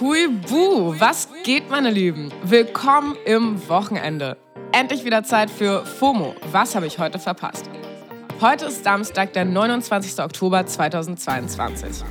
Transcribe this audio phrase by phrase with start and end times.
[0.00, 2.30] Hui bu, was geht, meine Lieben?
[2.42, 4.36] Willkommen im Wochenende.
[4.72, 6.34] Endlich wieder Zeit für FOMO.
[6.52, 7.70] Was habe ich heute verpasst?
[8.40, 10.18] Heute ist Samstag, der 29.
[10.20, 12.04] Oktober 2022.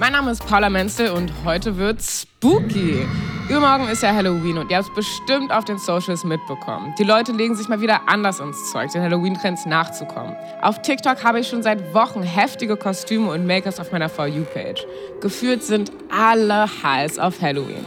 [0.00, 3.06] Mein Name ist Paula Menzel und heute wird spooky.
[3.52, 6.94] Übermorgen ist ja Halloween und ihr habt es bestimmt auf den Socials mitbekommen.
[6.98, 10.34] Die Leute legen sich mal wieder anders ins Zeug, den Halloween-Trends nachzukommen.
[10.62, 14.86] Auf TikTok habe ich schon seit Wochen heftige Kostüme und Makers auf meiner For You-Page.
[15.20, 17.84] Gefühlt sind alle heiß auf Halloween.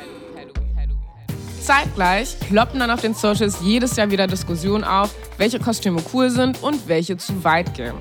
[1.60, 6.62] Zeitgleich ploppen dann auf den Socials jedes Jahr wieder Diskussionen auf, welche Kostüme cool sind
[6.62, 7.96] und welche zu weit gehen.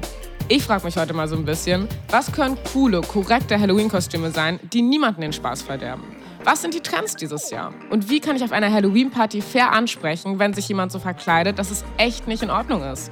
[0.49, 4.83] Ich frage mich heute mal so ein bisschen, was können coole, korrekte Halloween-Kostüme sein, die
[4.83, 6.24] niemanden den Spaß verderben?
[6.45, 7.73] Was sind die Trends dieses Jahr?
[7.89, 11.71] Und wie kann ich auf einer Halloween-Party fair ansprechen, wenn sich jemand so verkleidet, dass
[11.71, 13.11] es echt nicht in Ordnung ist?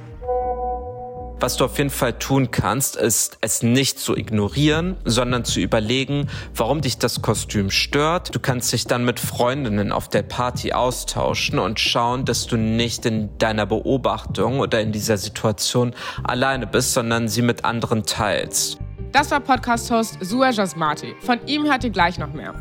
[1.39, 6.29] Was du auf jeden Fall tun kannst, ist es nicht zu ignorieren, sondern zu überlegen,
[6.55, 8.35] warum dich das Kostüm stört.
[8.35, 13.03] Du kannst dich dann mit Freundinnen auf der Party austauschen und schauen, dass du nicht
[13.07, 18.77] in deiner Beobachtung oder in dieser Situation alleine bist, sondern sie mit anderen teilst.
[19.11, 21.15] Das war Podcast-Host Sua Jasmati.
[21.21, 22.53] Von ihm hört ihr gleich noch mehr.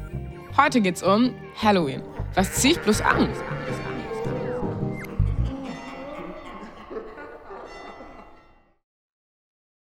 [0.56, 2.02] Heute geht's um Halloween.
[2.34, 3.28] Was zieh ich bloß an?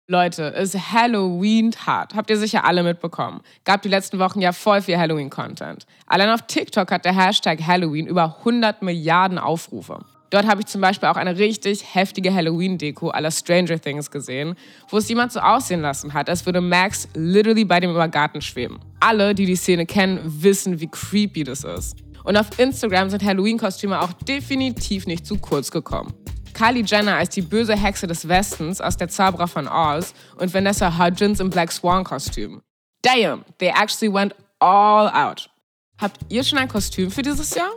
[0.07, 2.13] Leute, ist Halloween hart.
[2.13, 3.41] Habt ihr sicher alle mitbekommen.
[3.63, 5.87] Gab die letzten Wochen ja voll viel Halloween-Content.
[6.05, 10.05] Allein auf TikTok hat der Hashtag Halloween über 100 Milliarden Aufrufe.
[10.29, 14.55] Dort habe ich zum Beispiel auch eine richtig heftige Halloween-Deko aller Stranger Things gesehen,
[14.89, 18.41] wo es jemand so aussehen lassen hat, als würde Max literally bei dem über Garten
[18.41, 18.79] schweben.
[18.99, 21.97] Alle, die die Szene kennen, wissen, wie creepy das ist.
[22.23, 26.13] Und auf Instagram sind Halloween-Kostüme auch definitiv nicht zu kurz gekommen.
[26.53, 30.97] Kylie Jenner als die böse Hexe des Westens aus der Zauberer von Oz und Vanessa
[30.99, 32.61] Hudgens im Black Swan-Kostüm.
[33.01, 35.49] Damn, they actually went all out.
[35.97, 37.71] Habt ihr schon ein Kostüm für dieses Jahr?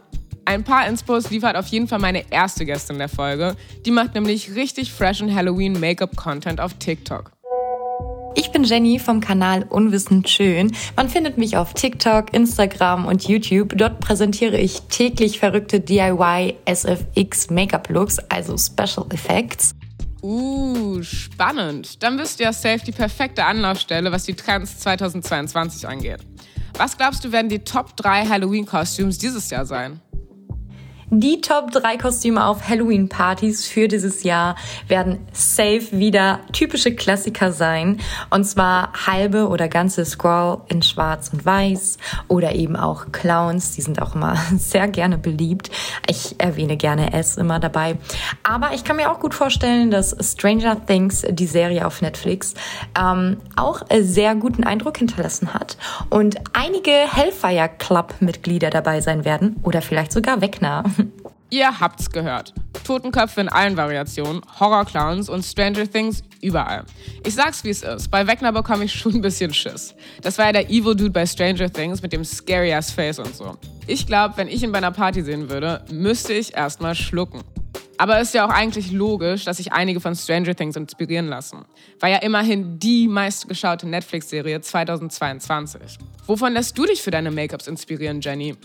[0.45, 3.57] Ein paar Inspos liefert auf jeden Fall meine erste Gästin der Folge.
[3.87, 7.33] Die macht nämlich richtig freshen Halloween-Make-up-Content auf TikTok.
[8.35, 10.73] Ich bin Jenny vom Kanal Unwissend Schön.
[10.97, 13.75] Man findet mich auf TikTok, Instagram und YouTube.
[13.77, 19.75] Dort präsentiere ich täglich verrückte DIY SFX Make-up Looks, also Special Effects.
[20.23, 22.03] Uh, spannend.
[22.03, 26.21] Dann bist du ja safe die perfekte Anlaufstelle, was die Trends 2022 angeht.
[26.79, 30.01] Was glaubst du, werden die Top 3 Halloween-Costumes dieses Jahr sein?
[31.15, 34.57] Die Top 3 Kostüme auf Halloween-Partys für dieses Jahr
[34.89, 38.01] werden safe wieder typische Klassiker sein.
[38.31, 43.73] Und zwar halbe oder ganze Scroll in schwarz und weiß oder eben auch Clowns.
[43.73, 45.71] Die sind auch immer sehr gerne beliebt.
[46.09, 47.99] Ich erwähne gerne S immer dabei.
[48.43, 52.55] Aber ich kann mir auch gut vorstellen, dass Stranger Things, die Serie auf Netflix,
[52.99, 55.77] ähm, auch sehr guten Eindruck hinterlassen hat
[56.09, 60.85] und einige Hellfire Club-Mitglieder dabei sein werden oder vielleicht sogar Wegner.
[61.53, 62.55] Ihr habt's gehört.
[62.83, 66.85] Totenköpfe in allen Variationen, Horrorclowns und Stranger Things überall.
[67.27, 69.95] Ich sag's wie es ist, bei Wegner bekomme ich schon ein bisschen Schiss.
[70.23, 73.37] Das war ja der Evil Dude bei Stranger Things mit dem scary ass Face und
[73.37, 73.59] so.
[73.87, 77.43] Ich glaube, wenn ich ihn bei einer Party sehen würde, müsste ich erstmal schlucken.
[77.99, 81.67] Aber ist ja auch eigentlich logisch, dass sich einige von Stranger Things inspirieren lassen.
[82.01, 85.99] War ja immerhin die meistgeschaute Netflix-Serie 2022.
[86.27, 88.57] Wovon lässt du dich für deine Make-ups inspirieren, Jenny?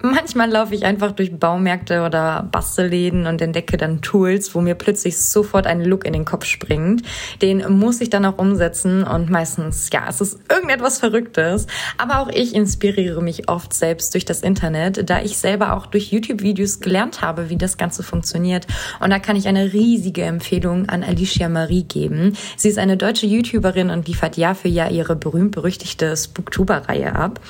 [0.00, 5.20] Manchmal laufe ich einfach durch Baumärkte oder Bastelläden und entdecke dann Tools, wo mir plötzlich
[5.20, 7.02] sofort ein Look in den Kopf springt.
[7.42, 11.66] Den muss ich dann auch umsetzen und meistens, ja, es ist irgendetwas Verrücktes.
[11.96, 16.12] Aber auch ich inspiriere mich oft selbst durch das Internet, da ich selber auch durch
[16.12, 18.68] YouTube-Videos gelernt habe, wie das Ganze funktioniert.
[19.00, 22.36] Und da kann ich eine riesige Empfehlung an Alicia Marie geben.
[22.56, 27.40] Sie ist eine deutsche YouTuberin und liefert Jahr für Jahr ihre berühmt-berüchtigte Spooktuber-Reihe ab.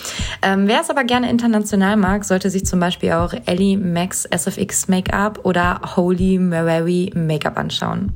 [0.41, 4.25] Ähm, wer es aber gerne international mag, soll sollte sich zum Beispiel auch Ellie Max
[4.25, 8.13] SFX Make-up oder Holy Mary Make-up anschauen.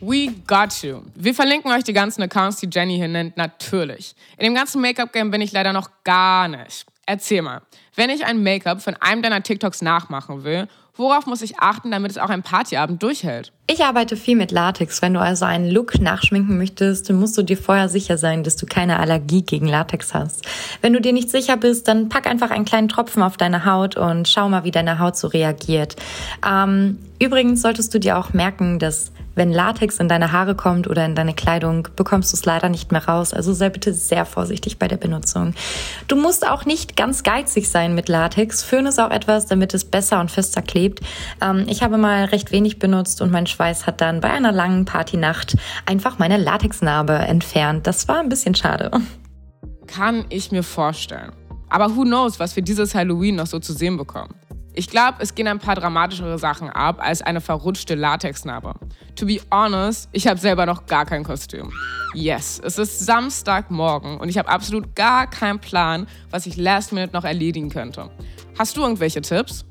[0.00, 1.02] We got you.
[1.14, 4.16] Wir verlinken euch die ganzen Accounts, die Jenny hier nennt, natürlich.
[4.36, 6.86] In dem ganzen Make-up-Game bin ich leider noch gar nicht.
[7.06, 7.62] Erzähl mal,
[7.94, 12.12] wenn ich ein Make-up von einem deiner TikToks nachmachen will Worauf muss ich achten, damit
[12.12, 13.52] es auch ein Partyabend durchhält?
[13.66, 15.02] Ich arbeite viel mit Latex.
[15.02, 18.54] Wenn du also einen Look nachschminken möchtest, dann musst du dir vorher sicher sein, dass
[18.54, 20.46] du keine Allergie gegen Latex hast.
[20.82, 23.96] Wenn du dir nicht sicher bist, dann pack einfach einen kleinen Tropfen auf deine Haut
[23.96, 25.96] und schau mal, wie deine Haut so reagiert.
[26.46, 31.04] Ähm, übrigens solltest du dir auch merken, dass wenn Latex in deine Haare kommt oder
[31.04, 33.32] in deine Kleidung, bekommst du es leider nicht mehr raus.
[33.32, 35.54] Also sei bitte sehr vorsichtig bei der Benutzung.
[36.08, 38.62] Du musst auch nicht ganz geizig sein mit Latex.
[38.62, 41.00] Föhn ist auch etwas, damit es besser und fester klebt erlebt.
[41.40, 44.84] Ähm, ich habe mal recht wenig benutzt und mein Schweiß hat dann bei einer langen
[44.84, 47.86] Partynacht einfach meine Latexnarbe entfernt.
[47.86, 48.90] Das war ein bisschen schade.
[49.86, 51.32] Kann ich mir vorstellen.
[51.68, 54.34] Aber who knows, was wir dieses Halloween noch so zu sehen bekommen.
[54.76, 58.74] Ich glaube, es gehen ein paar dramatischere Sachen ab als eine verrutschte Latexnarbe.
[59.14, 61.72] To be honest, ich habe selber noch gar kein Kostüm.
[62.12, 67.12] Yes, es ist Samstagmorgen und ich habe absolut gar keinen Plan, was ich last minute
[67.12, 68.10] noch erledigen könnte.
[68.58, 69.64] Hast du irgendwelche Tipps?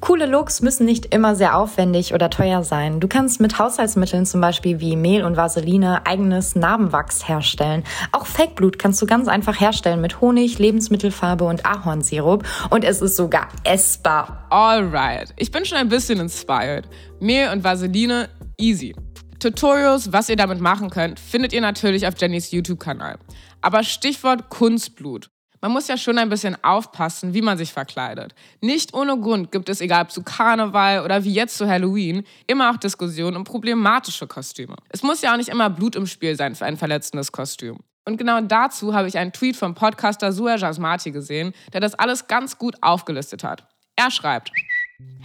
[0.00, 3.00] Coole Looks müssen nicht immer sehr aufwendig oder teuer sein.
[3.00, 7.84] Du kannst mit Haushaltsmitteln zum Beispiel wie Mehl und Vaseline eigenes Narbenwachs herstellen.
[8.12, 12.44] Auch Fake-Blut kannst du ganz einfach herstellen mit Honig, Lebensmittelfarbe und Ahornsirup.
[12.70, 14.46] Und es ist sogar essbar.
[14.50, 16.88] Alright, ich bin schon ein bisschen inspired.
[17.20, 18.94] Mehl und Vaseline, easy.
[19.42, 23.18] Tutorials, was ihr damit machen könnt, findet ihr natürlich auf Jennys YouTube-Kanal.
[23.60, 25.30] Aber Stichwort Kunstblut.
[25.62, 28.34] Man muss ja schon ein bisschen aufpassen, wie man sich verkleidet.
[28.60, 32.72] Nicht ohne Grund gibt es, egal ob zu Karneval oder wie jetzt zu Halloween, immer
[32.72, 34.74] auch Diskussionen um problematische Kostüme.
[34.88, 37.78] Es muss ja auch nicht immer Blut im Spiel sein für ein verletzendes Kostüm.
[38.04, 42.26] Und genau dazu habe ich einen Tweet vom Podcaster Suher Jasmati gesehen, der das alles
[42.26, 43.64] ganz gut aufgelistet hat.
[43.94, 44.50] Er schreibt,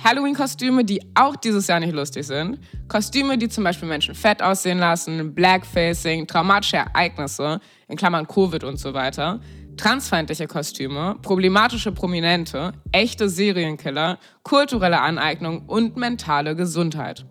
[0.03, 4.77] Halloween-Kostüme, die auch dieses Jahr nicht lustig sind, Kostüme, die zum Beispiel Menschen fett aussehen
[4.77, 9.39] lassen, Blackfacing, traumatische Ereignisse, in Klammern Covid und so weiter,
[9.77, 17.25] transfeindliche Kostüme, problematische Prominente, echte Serienkiller, kulturelle Aneignung und mentale Gesundheit.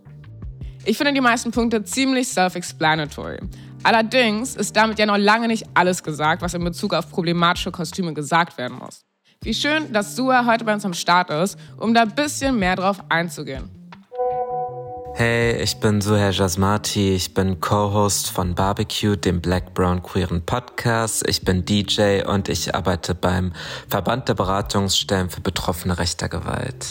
[0.85, 3.41] Ich finde die meisten Punkte ziemlich self-explanatory.
[3.83, 8.15] Allerdings ist damit ja noch lange nicht alles gesagt, was in Bezug auf problematische Kostüme
[8.15, 9.05] gesagt werden muss.
[9.43, 12.77] Wie schön, dass Sua heute bei uns am Start ist, um da ein bisschen mehr
[12.77, 13.76] drauf einzugehen.
[15.19, 21.27] Hey, ich bin Suher Jasmati, ich bin Co-Host von Barbecue, dem Black Brown Queeren Podcast.
[21.27, 23.55] Ich bin DJ und ich arbeite beim
[23.89, 26.87] Verband der Beratungsstellen für Betroffene rechter Gewalt.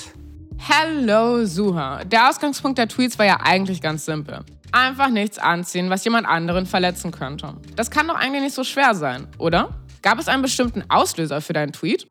[0.58, 2.04] Hello Suha.
[2.04, 4.40] Der Ausgangspunkt der Tweets war ja eigentlich ganz simpel.
[4.72, 7.54] Einfach nichts anziehen, was jemand anderen verletzen könnte.
[7.76, 9.70] Das kann doch eigentlich nicht so schwer sein, oder?
[10.02, 12.08] Gab es einen bestimmten Auslöser für deinen Tweet?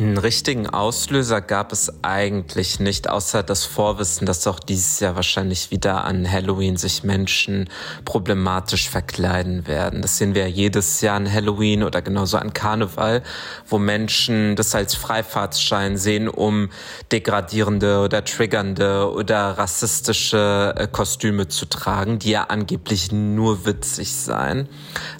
[0.00, 5.72] Einen richtigen Auslöser gab es eigentlich nicht, außer das Vorwissen, dass auch dieses Jahr wahrscheinlich
[5.72, 7.68] wieder an Halloween sich Menschen
[8.04, 10.00] problematisch verkleiden werden.
[10.00, 13.24] Das sehen wir ja jedes Jahr an Halloween oder genauso an Karneval,
[13.66, 16.70] wo Menschen das als Freifahrtsschein sehen, um
[17.10, 24.68] degradierende oder triggernde oder rassistische äh, Kostüme zu tragen, die ja angeblich nur witzig seien.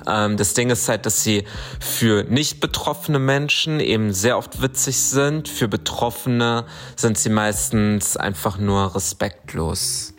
[0.06, 1.42] Ähm, das Ding ist halt, dass sie
[1.80, 5.48] für nicht betroffene Menschen eben sehr oft witzig sind.
[5.48, 6.64] Für Betroffene
[6.96, 10.14] sind sie meistens einfach nur respektlos.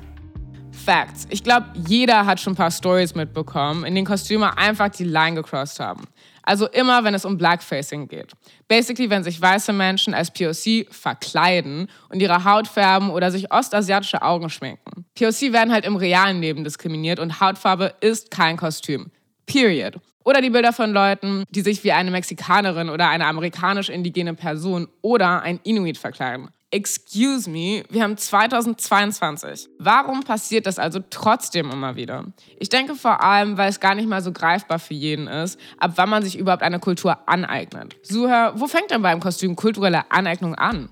[0.85, 1.27] Facts.
[1.29, 5.35] Ich glaube, jeder hat schon ein paar Stories mitbekommen, in denen Kostüme einfach die Line
[5.35, 6.05] gecrossed haben.
[6.41, 8.31] Also immer, wenn es um Blackfacing geht.
[8.67, 14.23] Basically, wenn sich weiße Menschen als POC verkleiden und ihre Haut färben oder sich ostasiatische
[14.23, 15.05] Augen schminken.
[15.13, 19.11] POC werden halt im realen Leben diskriminiert und Hautfarbe ist kein Kostüm.
[19.45, 19.99] Period.
[20.23, 25.41] Oder die Bilder von Leuten, die sich wie eine Mexikanerin oder eine amerikanisch-indigene Person oder
[25.41, 26.49] ein Inuit verkleiden.
[26.71, 29.69] Excuse me, wir haben 2022.
[29.79, 32.25] Warum passiert das also trotzdem immer wieder?
[32.59, 35.93] Ich denke vor allem, weil es gar nicht mal so greifbar für jeden ist, ab
[35.95, 37.95] wann man sich überhaupt eine Kultur aneignet.
[38.03, 40.89] Suher, wo fängt denn beim Kostüm kulturelle Aneignung an?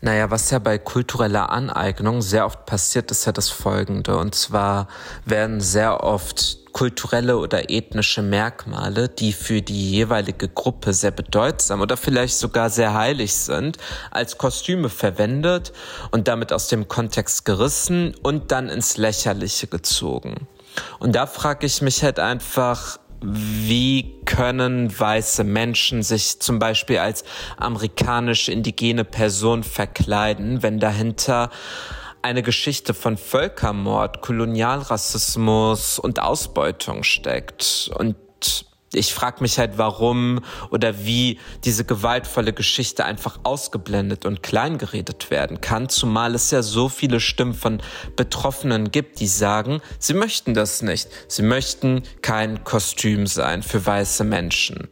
[0.00, 4.16] Naja, was ja bei kultureller Aneignung sehr oft passiert, ist ja das Folgende.
[4.18, 4.88] Und zwar
[5.24, 11.96] werden sehr oft kulturelle oder ethnische Merkmale, die für die jeweilige Gruppe sehr bedeutsam oder
[11.96, 13.78] vielleicht sogar sehr heilig sind,
[14.10, 15.72] als Kostüme verwendet
[16.10, 20.46] und damit aus dem Kontext gerissen und dann ins Lächerliche gezogen.
[20.98, 27.24] Und da frage ich mich halt einfach, wie können weiße Menschen sich zum Beispiel als
[27.56, 31.50] amerikanisch-indigene Person verkleiden, wenn dahinter
[32.22, 37.90] eine Geschichte von Völkermord, Kolonialrassismus und Ausbeutung steckt.
[37.96, 38.16] Und
[38.92, 40.40] ich frage mich halt, warum
[40.70, 46.88] oder wie diese gewaltvolle Geschichte einfach ausgeblendet und kleingeredet werden kann, zumal es ja so
[46.88, 47.82] viele Stimmen von
[48.16, 51.08] Betroffenen gibt, die sagen, sie möchten das nicht.
[51.28, 54.88] Sie möchten kein Kostüm sein für weiße Menschen.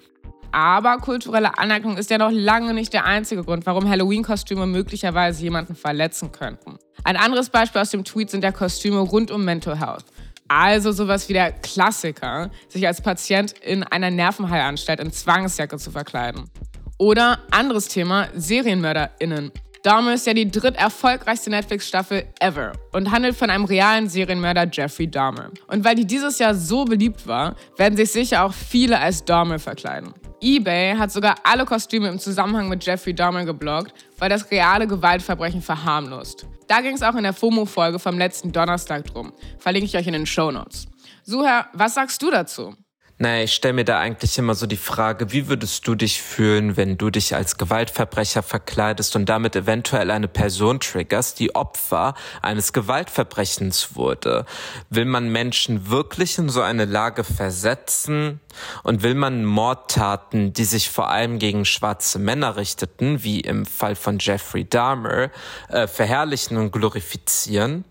[0.54, 5.74] Aber kulturelle Anerkennung ist ja noch lange nicht der einzige Grund, warum Halloween-Kostüme möglicherweise jemanden
[5.74, 6.78] verletzen könnten.
[7.02, 10.04] Ein anderes Beispiel aus dem Tweet sind ja Kostüme rund um Mental Health.
[10.48, 16.50] Also sowas wie der Klassiker, sich als Patient in einer Nervenheilanstalt in Zwangsjacke zu verkleiden.
[16.98, 19.50] Oder anderes Thema, SerienmörderInnen.
[19.82, 25.50] Dahmer ist ja die dritterfolgreichste Netflix-Staffel ever und handelt von einem realen Serienmörder Jeffrey Dahmer.
[25.66, 29.58] Und weil die dieses Jahr so beliebt war, werden sich sicher auch viele als Dahmer
[29.58, 30.14] verkleiden.
[30.40, 35.62] eBay hat sogar alle Kostüme im Zusammenhang mit Jeffrey Dahmer geblockt, weil das reale Gewaltverbrechen
[35.62, 36.46] verharmlost.
[36.66, 39.32] Da ging es auch in der FOMO-Folge vom letzten Donnerstag drum.
[39.58, 40.86] Verlinke ich euch in den Show Notes.
[41.24, 42.74] Suher, was sagst du dazu?
[43.16, 46.76] Naja, ich stelle mir da eigentlich immer so die Frage, wie würdest du dich fühlen,
[46.76, 52.72] wenn du dich als Gewaltverbrecher verkleidest und damit eventuell eine Person triggerst, die Opfer eines
[52.72, 54.46] Gewaltverbrechens wurde?
[54.90, 58.40] Will man Menschen wirklich in so eine Lage versetzen?
[58.82, 63.94] Und will man Mordtaten, die sich vor allem gegen schwarze Männer richteten, wie im Fall
[63.94, 65.30] von Jeffrey Dahmer,
[65.68, 67.84] äh, verherrlichen und glorifizieren?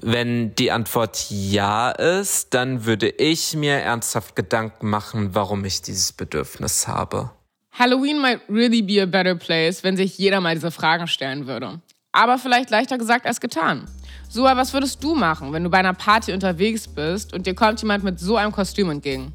[0.00, 6.12] Wenn die Antwort ja ist, dann würde ich mir ernsthaft Gedanken machen, warum ich dieses
[6.12, 7.30] Bedürfnis habe.
[7.72, 11.80] Halloween might really be a better place, wenn sich jeder mal diese Fragen stellen würde.
[12.12, 13.86] Aber vielleicht leichter gesagt als getan.
[14.28, 17.80] Sua, was würdest du machen, wenn du bei einer Party unterwegs bist und dir kommt
[17.80, 19.32] jemand mit so einem Kostüm entgegen?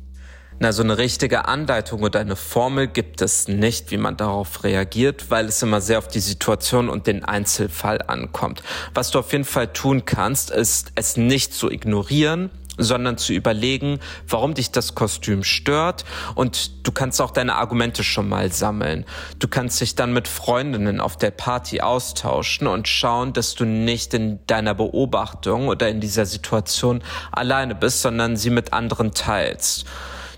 [0.57, 5.29] Na, so eine richtige Anleitung oder eine Formel gibt es nicht, wie man darauf reagiert,
[5.29, 8.63] weil es immer sehr auf die Situation und den Einzelfall ankommt.
[8.93, 13.99] Was du auf jeden Fall tun kannst, ist es nicht zu ignorieren, sondern zu überlegen,
[14.29, 19.05] warum dich das Kostüm stört und du kannst auch deine Argumente schon mal sammeln.
[19.39, 24.13] Du kannst dich dann mit Freundinnen auf der Party austauschen und schauen, dass du nicht
[24.13, 29.85] in deiner Beobachtung oder in dieser Situation alleine bist, sondern sie mit anderen teilst.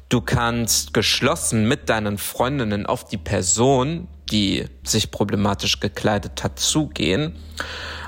[0.09, 7.35] Du kannst geschlossen mit deinen Freundinnen auf die Person, die sich problematisch gekleidet hat, zugehen,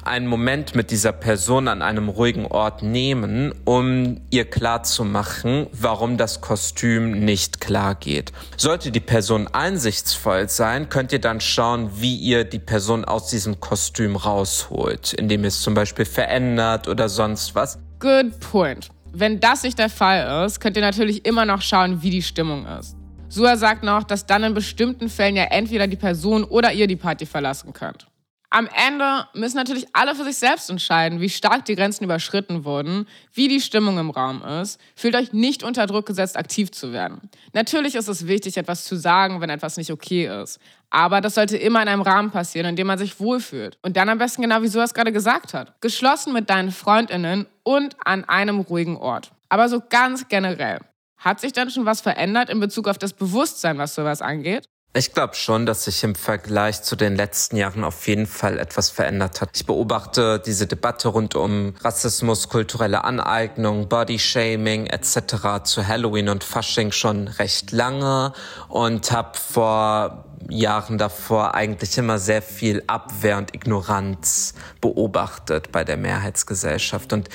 [0.06, 6.39] einen Moment mit dieser Person an einem ruhigen Ort nehmen, um ihr klarzumachen, warum das
[6.39, 8.32] Kostüm nicht klar geht.
[8.56, 13.60] Sollte die Person einsichtsvoll sein, könnt ihr dann schauen, wie ihr die Person aus diesem
[13.60, 17.77] Kostüm rausholt, indem ihr es zum Beispiel verändert oder sonst was.
[18.00, 18.89] Good point.
[19.11, 22.65] Wenn das nicht der Fall ist, könnt ihr natürlich immer noch schauen, wie die Stimmung
[22.65, 22.95] ist.
[23.27, 26.95] Sua sagt noch, dass dann in bestimmten Fällen ja entweder die Person oder ihr die
[26.95, 28.07] Party verlassen könnt.
[28.51, 33.08] Am Ende müssen natürlich alle für sich selbst entscheiden, wie stark die Grenzen überschritten wurden,
[33.32, 34.79] wie die Stimmung im Raum ist.
[34.96, 37.29] Fühlt euch nicht unter Druck gesetzt, aktiv zu werden.
[37.53, 40.60] Natürlich ist es wichtig, etwas zu sagen, wenn etwas nicht okay ist.
[40.89, 43.77] Aber das sollte immer in einem Rahmen passieren, in dem man sich wohlfühlt.
[43.84, 45.79] Und dann am besten genau wie Sua es gerade gesagt hat.
[45.79, 49.32] Geschlossen mit deinen FreundInnen und an einem ruhigen Ort.
[49.50, 50.79] Aber so ganz generell.
[51.18, 54.68] Hat sich dann schon was verändert in Bezug auf das Bewusstsein, was sowas angeht?
[54.96, 58.89] Ich glaube schon, dass sich im Vergleich zu den letzten Jahren auf jeden Fall etwas
[58.89, 59.51] verändert hat.
[59.53, 65.63] Ich beobachte diese Debatte rund um Rassismus, kulturelle Aneignung, Bodyshaming etc.
[65.63, 68.34] zu Halloween und Fasching schon recht lange
[68.67, 75.98] und habe vor Jahren davor eigentlich immer sehr viel Abwehr und Ignoranz beobachtet bei der
[75.98, 77.13] Mehrheitsgesellschaft.
[77.13, 77.29] Und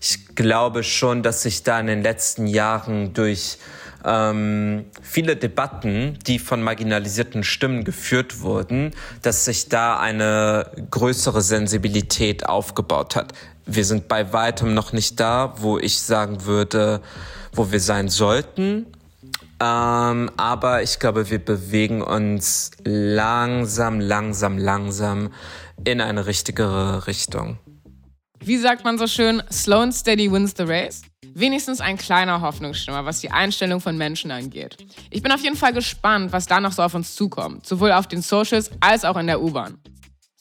[0.00, 3.58] ich glaube schon, dass sich da in den letzten Jahren durch
[4.06, 12.48] ähm, viele Debatten, die von marginalisierten Stimmen geführt wurden, dass sich da eine größere Sensibilität
[12.48, 13.32] aufgebaut hat.
[13.66, 17.02] Wir sind bei weitem noch nicht da, wo ich sagen würde,
[17.52, 18.86] wo wir sein sollten.
[19.58, 25.32] Ähm, aber ich glaube, wir bewegen uns langsam, langsam, langsam
[25.84, 27.58] in eine richtigere Richtung.
[28.38, 31.02] Wie sagt man so schön, slow and steady wins the race?
[31.38, 34.78] Wenigstens ein kleiner Hoffnungsschimmer, was die Einstellung von Menschen angeht.
[35.10, 38.06] Ich bin auf jeden Fall gespannt, was da noch so auf uns zukommt, sowohl auf
[38.06, 39.76] den Socials als auch in der U-Bahn.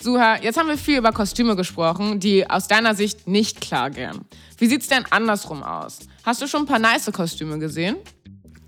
[0.01, 4.21] Suha, jetzt haben wir viel über Kostüme gesprochen, die aus deiner Sicht nicht klar gehen.
[4.57, 5.99] Wie sieht's denn andersrum aus?
[6.23, 7.97] Hast du schon ein paar nice Kostüme gesehen?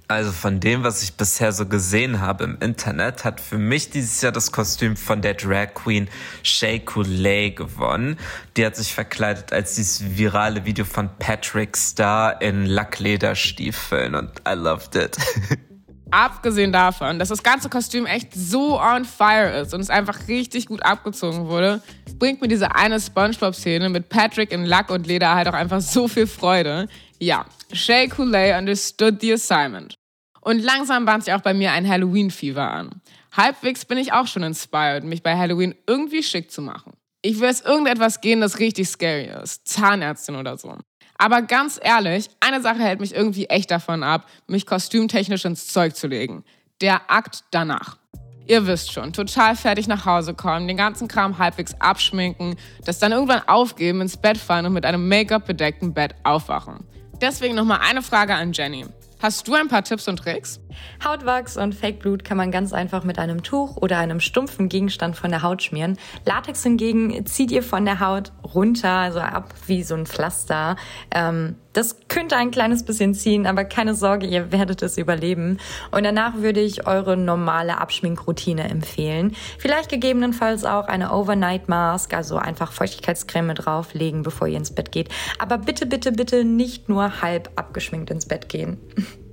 [0.10, 4.22] Also von dem, was ich bisher so gesehen habe im Internet, hat für mich dieses
[4.22, 6.08] Jahr das Kostüm von der Drag Queen
[6.44, 8.18] Shay Coulee gewonnen.
[8.56, 14.54] Die hat sich verkleidet als dieses virale Video von Patrick Star in Lacklederstiefeln und I
[14.54, 15.18] loved it.
[16.12, 20.68] Abgesehen davon, dass das ganze Kostüm echt so on fire ist und es einfach richtig
[20.68, 21.82] gut abgezogen wurde,
[22.18, 26.08] bringt mir diese eine Spongebob-Szene mit Patrick in Lack und Leder halt auch einfach so
[26.08, 26.88] viel Freude.
[27.20, 29.98] Ja, Shay Coulee understood the assignment.
[30.42, 33.02] Und langsam bahnt sich auch bei mir ein Halloween-Fever an.
[33.36, 36.94] Halbwegs bin ich auch schon inspired, mich bei Halloween irgendwie schick zu machen.
[37.22, 39.68] Ich will jetzt irgendetwas gehen, das richtig scary ist.
[39.68, 40.78] Zahnärztin oder so.
[41.18, 45.96] Aber ganz ehrlich, eine Sache hält mich irgendwie echt davon ab, mich kostümtechnisch ins Zeug
[45.96, 46.44] zu legen.
[46.80, 47.98] Der Akt danach.
[48.46, 52.56] Ihr wisst schon, total fertig nach Hause kommen, den ganzen Kram halbwegs abschminken,
[52.86, 56.86] das dann irgendwann aufgeben, ins Bett fallen und mit einem Make-up bedeckten Bett aufwachen.
[57.22, 58.86] Deswegen nochmal eine Frage an Jenny.
[59.20, 60.60] Hast du ein paar Tipps und Tricks?
[61.04, 65.32] Hautwachs und Fake-Blut kann man ganz einfach mit einem Tuch oder einem stumpfen Gegenstand von
[65.32, 65.98] der Haut schmieren.
[66.26, 70.76] Latex hingegen zieht ihr von der Haut runter, also ab wie so ein Pflaster.
[71.12, 75.60] Ähm, Das könnte ein kleines bisschen ziehen, aber keine Sorge, ihr werdet es überleben.
[75.92, 79.36] Und danach würde ich eure normale Abschminkroutine empfehlen.
[79.60, 85.10] Vielleicht gegebenenfalls auch eine Overnight Mask, also einfach Feuchtigkeitscreme drauflegen, bevor ihr ins Bett geht.
[85.38, 88.78] Aber bitte, bitte, bitte nicht nur halb abgeschminkt ins Bett gehen.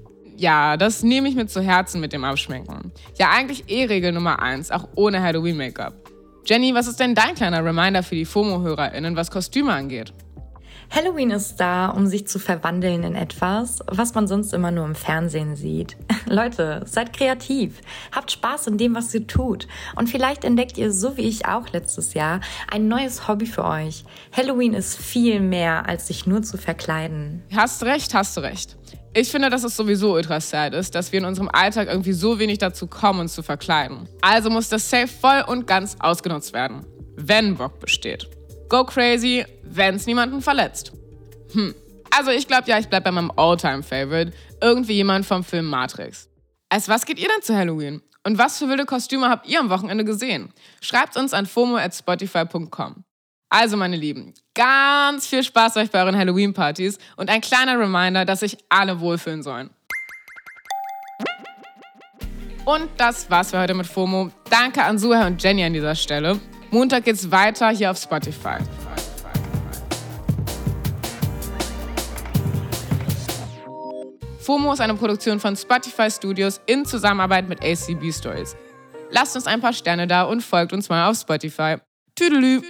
[0.44, 2.92] Ja, das nehme ich mir zu Herzen mit dem Abschminken.
[3.18, 5.94] Ja, eigentlich eh Regel Nummer eins, auch ohne Halloween-Make-up.
[6.44, 10.12] Jenny, was ist denn dein kleiner Reminder für die FOMO-HörerInnen, was Kostüme angeht?
[10.90, 14.94] Halloween ist da, um sich zu verwandeln in etwas, was man sonst immer nur im
[14.94, 15.96] Fernsehen sieht.
[16.26, 17.80] Leute, seid kreativ,
[18.12, 19.66] habt Spaß in dem, was ihr tut.
[19.96, 24.04] Und vielleicht entdeckt ihr, so wie ich auch letztes Jahr, ein neues Hobby für euch.
[24.36, 27.42] Halloween ist viel mehr, als sich nur zu verkleiden.
[27.56, 28.76] Hast recht, hast du recht.
[29.16, 32.40] Ich finde, dass es sowieso ultra sad ist, dass wir in unserem Alltag irgendwie so
[32.40, 34.08] wenig dazu kommen, uns zu verkleiden.
[34.20, 38.28] Also muss das Safe voll und ganz ausgenutzt werden, wenn Bock besteht.
[38.68, 40.92] Go crazy, wenn's niemanden verletzt.
[41.52, 41.76] Hm.
[42.10, 44.32] Also ich glaube ja, ich bleib bei meinem All-Time-Favorite.
[44.60, 46.28] Irgendwie jemand vom Film Matrix.
[46.68, 48.02] Als was geht ihr denn zu Halloween?
[48.24, 50.52] Und was für wilde Kostüme habt ihr am Wochenende gesehen?
[50.80, 53.03] Schreibt uns an fomo at spotify.com.
[53.56, 58.40] Also, meine Lieben, ganz viel Spaß euch bei euren Halloween-Partys und ein kleiner Reminder, dass
[58.40, 59.70] sich alle wohlfühlen sollen.
[62.64, 64.32] Und das war's für heute mit FOMO.
[64.50, 66.40] Danke an Suha und Jenny an dieser Stelle.
[66.72, 68.56] Montag geht's weiter hier auf Spotify.
[74.40, 78.56] FOMO ist eine Produktion von Spotify Studios in Zusammenarbeit mit ACB Stories.
[79.12, 81.76] Lasst uns ein paar Sterne da und folgt uns mal auf Spotify.
[82.16, 82.60] Tüdelü!